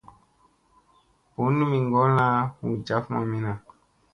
Bunni 1.33 1.63
mi 1.71 1.77
ŋgolla 1.87 2.27
hu 2.57 2.67
jaf 2.85 3.03
mamina. 3.11 3.53